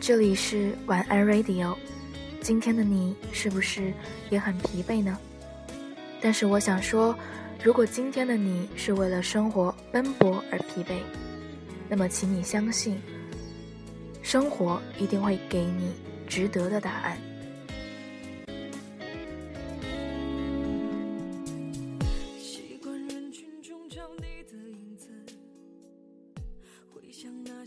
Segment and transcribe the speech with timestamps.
[0.00, 1.76] 这里是晚安 Radio。
[2.40, 3.92] 今天的你是不是
[4.30, 5.18] 也很疲惫呢？
[6.22, 7.14] 但是我想说，
[7.62, 11.00] 如果今天的你是为了生活奔波而疲惫，
[11.86, 12.98] 那么请你相信，
[14.22, 15.92] 生活一定会给你
[16.26, 17.18] 值得的答案。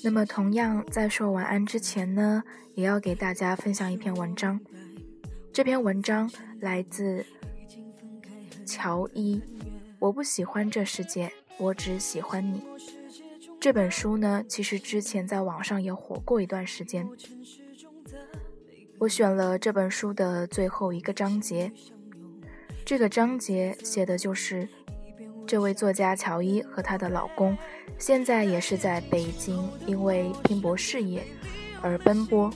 [0.05, 2.43] 那么，同样在说晚安之前呢，
[2.75, 4.59] 也要给大家分享一篇文章。
[5.53, 6.29] 这篇文章
[6.59, 7.26] 来自
[8.66, 9.41] 乔伊。
[9.99, 12.62] 我不喜欢这世界，我只喜欢你。
[13.62, 17.07] 这本书呢，其实之前在网上也火过一段时间。
[18.98, 21.71] 我选了这本书的最后一个章节，
[22.84, 24.68] 这个章节写的就是。
[25.54, 27.55] 这位作家乔伊和她的老公，
[27.99, 31.23] 现在也是在北京，因为拼搏事业
[31.79, 32.51] 而奔波。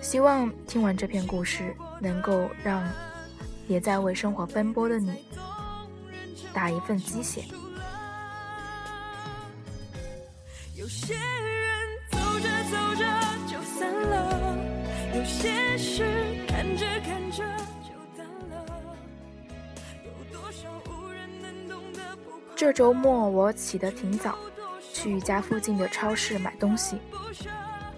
[0.00, 2.82] 希望听完这篇故事，能够让
[3.68, 5.22] 也在为生活奔波的你
[6.50, 7.44] 打一份鸡血。
[10.76, 11.22] 有些人
[12.10, 13.04] 走着走着
[13.46, 14.56] 就散了，
[15.14, 16.06] 有些事
[16.48, 17.65] 看着看着。
[22.56, 24.34] 这周末我起得挺早，
[24.94, 26.96] 去家附近的超市买东西。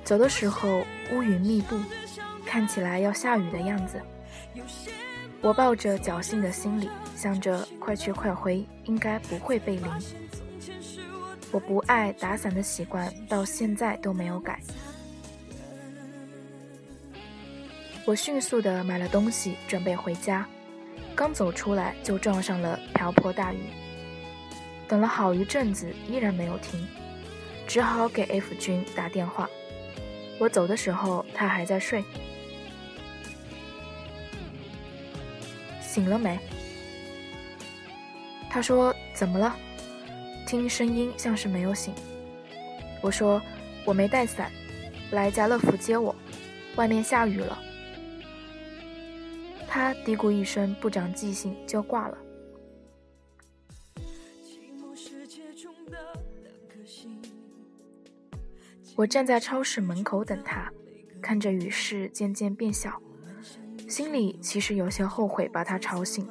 [0.03, 1.79] 走的时候乌云密布，
[2.45, 4.03] 看起来要下雨的样子。
[5.41, 9.87] 我抱着侥幸的心理，想着快去快回，应该不会被淋。
[11.53, 14.61] 我不爱打伞的习惯到现在都没有改。
[18.05, 20.45] 我迅速的买了东西，准备回家。
[21.15, 23.61] 刚走出来就撞上了瓢泼大雨。
[24.89, 26.87] 等了好一阵子，依然没有停，
[27.67, 29.49] 只好给 F 君打电话。
[30.39, 32.03] 我走的时候，他还在睡。
[35.83, 36.39] 醒了没？
[38.49, 39.55] 他说：“怎么了？”
[40.47, 41.93] 听声音像是没有醒。
[43.03, 43.43] 我说
[43.85, 44.51] ：“我没带伞，
[45.11, 46.15] 来家乐福接我，
[46.77, 47.59] 外面下雨了。”
[49.69, 52.17] 他嘀咕一声，不长记性就挂了。
[58.97, 60.73] 我站在超市门口等他，
[61.23, 63.01] 看着雨势渐渐变小，
[63.89, 66.29] 心里其实有些后悔把他吵醒，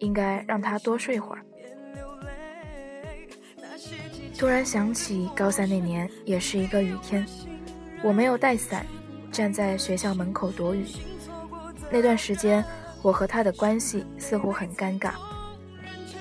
[0.00, 1.42] 应该让他多睡会儿。
[4.38, 7.26] 突然想起高三那年也是一个雨天，
[8.02, 8.84] 我没有带伞，
[9.32, 10.84] 站在学校门口躲雨。
[11.90, 12.62] 那段时间，
[13.00, 15.12] 我和他的关系似乎很尴尬，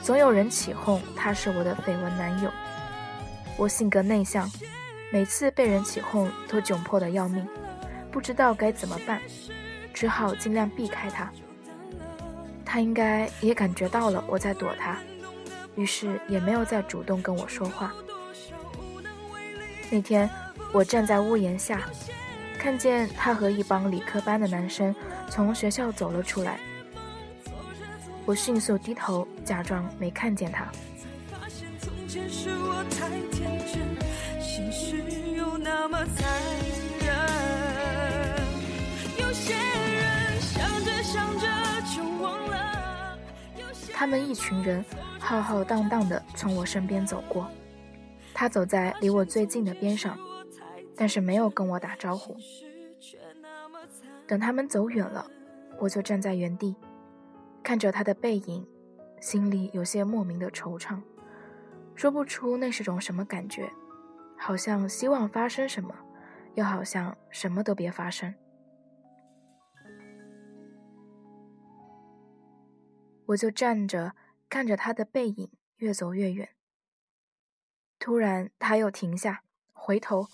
[0.05, 2.51] 总有人起哄他是我的绯闻男友。
[3.57, 4.47] 我性格内向。
[5.11, 7.47] 每次被人起哄，都窘迫的要命，
[8.11, 9.19] 不知道该怎么办，
[9.93, 11.31] 只好尽量避开他。
[12.63, 14.97] 他应该也感觉到了我在躲他，
[15.75, 17.93] 于是也没有再主动跟我说话。
[19.89, 20.29] 那天，
[20.71, 21.81] 我站在屋檐下，
[22.59, 24.93] 看见他和一帮理科班的男生
[25.29, 26.59] 从学校走了出来，
[28.25, 30.69] 我迅速低头，假装没看见他。
[43.93, 44.83] 他们一群人
[45.19, 47.47] 浩浩荡荡的从我身边走过，
[48.33, 50.17] 他走在离我最近的边上，
[50.95, 52.35] 但是没有跟我打招呼。
[54.27, 55.25] 等他们走远了，
[55.79, 56.75] 我就站在原地，
[57.63, 58.67] 看着他的背影，
[59.25, 61.01] 心里有些莫名的惆怅，
[61.95, 63.67] 说不出那是种什么感觉。
[64.37, 65.95] 好像希望发生什么，
[66.53, 68.35] 又好像什么都别发生。
[73.25, 74.13] 我就站着
[74.47, 76.47] 看着他的背影越走越远。
[77.97, 79.41] 突然，他又停下，
[79.73, 80.27] 回头，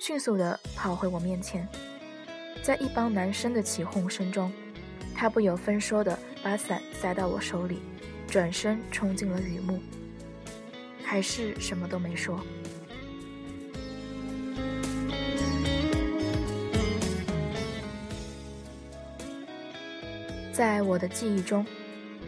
[0.00, 1.68] 迅速的跑回我面前，
[2.60, 4.52] 在一帮男生的起哄声中，
[5.20, 7.82] 他不由分说的把伞塞到我手里，
[8.26, 9.78] 转身冲进了雨幕，
[11.04, 12.42] 还是什么都没说。
[20.54, 21.66] 在我的记忆中，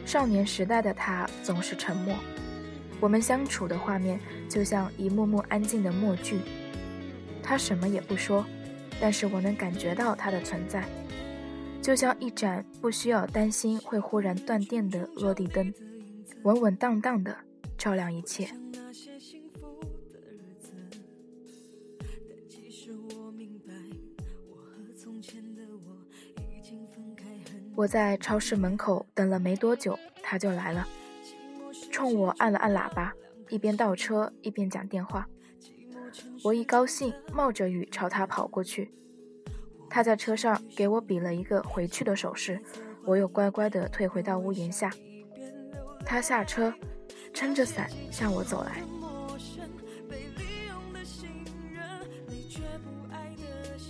[0.05, 2.15] 少年时代的他总是沉默。
[3.01, 6.41] 我们相处的画面就像一幕幕安静的默剧。
[7.43, 8.45] 他什么也不说，
[9.01, 10.85] 但是我能感觉到他的存在，
[11.83, 15.75] 就像一盏不需要担心会忽然断电的落地灯，
[16.45, 17.37] 稳稳当当的
[17.77, 18.49] 照亮一切。
[27.75, 30.87] 我在超市门口等了没多久，他就来了，
[31.91, 33.13] 冲我按了按喇叭，
[33.49, 35.29] 一边倒车一边讲电话。
[36.45, 38.93] 我一高兴，冒着雨朝他跑过去。
[39.95, 42.59] 他在车上给我比了一个回去的手势，
[43.05, 44.91] 我又乖乖地退回到屋檐下。
[46.07, 46.73] 他下车，
[47.35, 48.81] 撑着伞向我走来。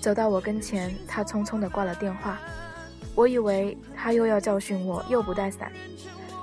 [0.01, 2.41] 走到我跟前，他匆匆地挂了电话。
[3.15, 5.71] 我以为他又要教训我，又不带伞，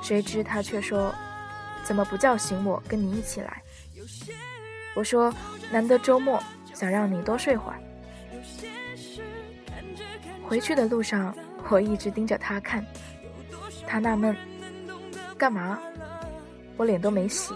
[0.01, 1.13] 谁知他却说
[1.83, 3.61] ：“怎么不叫醒我，跟你一起来？”
[4.95, 5.33] 我说
[5.69, 6.41] ：“难得周末，
[6.73, 7.83] 想让你多睡会儿。”
[10.49, 11.31] 回去的路上，
[11.69, 12.83] 我一直盯着他看，
[13.85, 14.35] 他纳闷
[15.37, 15.79] ：“干嘛？”
[16.75, 17.53] 我脸都没洗。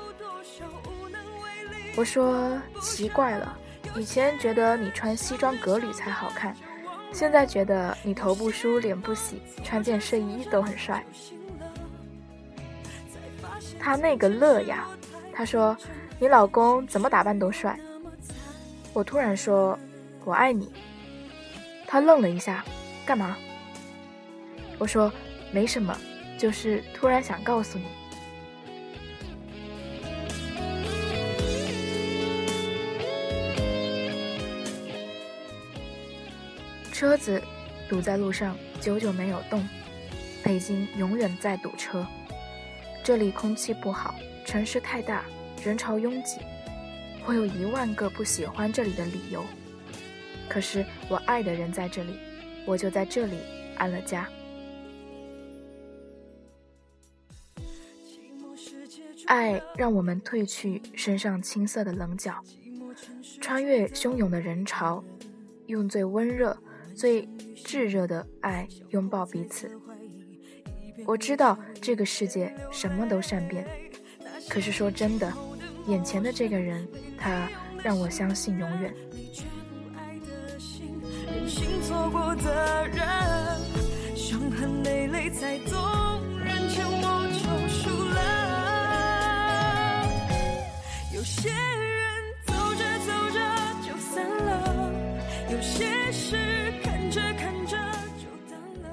[1.95, 3.57] 我说：“奇怪了，
[3.97, 6.55] 以前觉得你穿西装革履才好看。”
[7.11, 11.03] 现在觉得你头不梳脸不洗，穿件睡衣都很帅。
[13.79, 14.87] 他那个乐呀，
[15.33, 15.75] 他说
[16.19, 17.75] 你老公怎么打扮都帅。
[18.93, 19.77] 我突然说
[20.23, 20.71] 我爱你。
[21.85, 22.65] 他愣了一下，
[23.05, 23.37] 干嘛？
[24.79, 25.11] 我说
[25.51, 25.95] 没什么，
[26.37, 27.85] 就是突然想告诉你。
[36.91, 37.41] 车子
[37.89, 39.67] 堵在路上，久久没有动。
[40.43, 42.05] 北京永远在堵车，
[43.03, 44.15] 这里空气不好，
[44.45, 45.23] 城市太大，
[45.63, 46.39] 人潮拥挤。
[47.25, 49.45] 我有一万个不喜欢这里的理由，
[50.49, 52.19] 可是我爱的人在这里，
[52.65, 53.37] 我就在这里
[53.77, 54.27] 安了家。
[59.25, 62.43] 爱让我们褪去身上青涩的棱角，
[63.41, 65.03] 穿越汹涌的人潮，
[65.67, 66.57] 用最温热。
[66.95, 69.67] 最炙热的爱，拥抱彼此。
[71.07, 73.65] 我知道这个世界什么都善变，
[74.47, 75.33] 可是说真的，
[75.87, 76.87] 眼前的这个人，
[77.17, 77.49] 他
[77.83, 78.93] 让我相信永远。
[82.35, 82.51] 责
[82.93, 83.05] 任，
[84.15, 85.77] 伤痕累累才懂，
[86.39, 87.39] 人劝我就
[87.69, 88.19] 输了
[91.13, 93.37] 有些人走着走着
[93.81, 94.91] 就散了，
[95.49, 96.37] 有些事
[96.83, 97.77] 看着看着
[98.17, 98.89] 就淡了。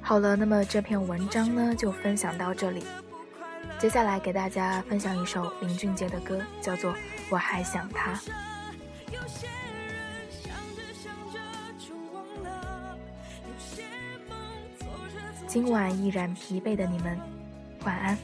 [0.00, 2.84] 好了，那么这篇文章呢就分享到这里。
[3.78, 6.92] 接下来给大家分享一首林俊杰的歌，叫做
[7.28, 8.12] 《我还想他》。
[15.54, 17.16] 今晚依然疲惫的你们，
[17.84, 18.18] 晚安。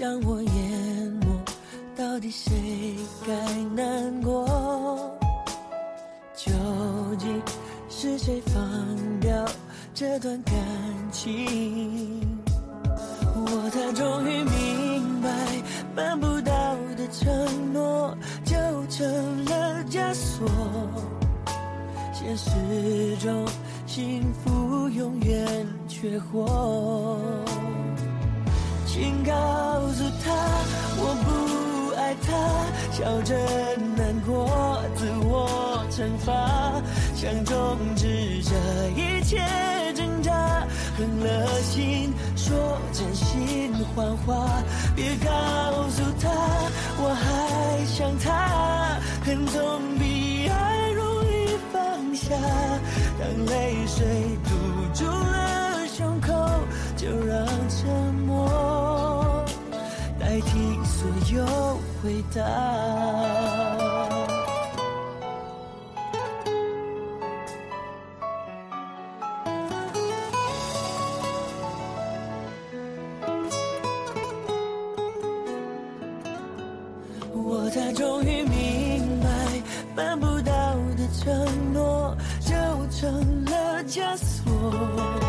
[0.00, 1.26] 将我淹没，
[1.94, 3.34] 到底谁该
[3.76, 4.46] 难过？
[6.34, 6.50] 究
[7.18, 7.42] 竟
[7.90, 8.56] 是谁放
[9.20, 9.44] 掉
[9.92, 10.54] 这段感
[11.12, 12.18] 情？
[13.34, 15.28] 我才终于明白，
[15.94, 18.56] 办不到的承诺就
[18.88, 20.48] 成了枷锁。
[22.14, 22.48] 现实
[23.18, 23.46] 中，
[23.86, 27.18] 幸福永远缺货。
[29.00, 29.32] 请告
[29.94, 30.30] 诉他，
[30.98, 32.36] 我不爱他，
[32.92, 33.34] 笑着
[33.96, 36.82] 难过，自我惩罚，
[37.16, 38.52] 想终止这
[39.00, 39.40] 一切
[39.94, 40.30] 挣扎，
[40.98, 44.62] 狠了心说真心谎话，
[44.94, 45.30] 别告
[45.88, 46.28] 诉他
[46.98, 52.36] 我还想他，恨总比爱容易放下，
[53.18, 54.06] 当泪水
[54.44, 54.50] 堵
[54.92, 55.39] 住了。
[62.34, 62.40] 他。
[77.32, 79.28] 我才终于明白，
[79.94, 82.54] 办不到的承诺就
[82.90, 85.19] 成了枷锁。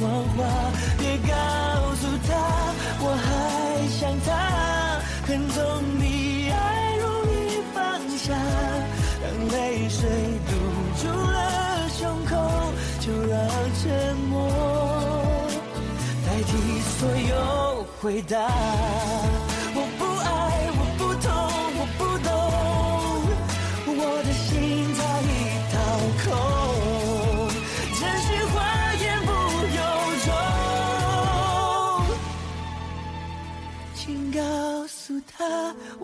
[0.00, 0.38] 谎话，
[0.98, 1.32] 别告
[1.96, 2.30] 诉他
[3.00, 3.26] 我还
[3.88, 4.28] 想他，
[5.26, 5.60] 恨总
[6.00, 7.34] 比爱容易
[7.74, 7.78] 放
[8.18, 8.34] 下，
[9.22, 10.00] 当泪水
[10.48, 10.50] 堵
[11.00, 12.30] 住了胸口，
[13.00, 13.38] 就让
[13.82, 14.30] 沉默
[16.26, 16.50] 代替
[16.98, 17.32] 所有。
[18.00, 18.36] 回答，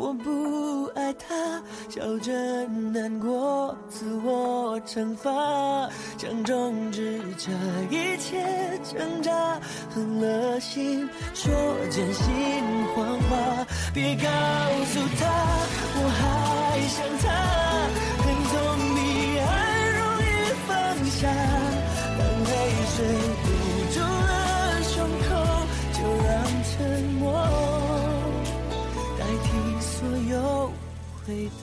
[0.09, 1.35] 我不爱他，
[1.91, 2.33] 笑着
[2.95, 5.31] 难过，自我惩罚，
[6.17, 7.53] 想终止这
[7.95, 8.43] 一切
[8.91, 9.61] 挣扎，
[9.95, 11.07] 狠了心。
[11.35, 11.53] 说
[11.91, 12.25] 真心
[12.97, 14.25] 谎话，别告
[14.87, 15.29] 诉他
[15.95, 17.29] 我还想他，
[18.25, 18.57] 恨总
[18.95, 18.99] 比
[19.45, 19.53] 爱
[19.93, 20.27] 容易
[20.67, 20.73] 放
[21.05, 21.29] 下。
[22.17, 22.51] 当泪
[22.97, 22.97] 水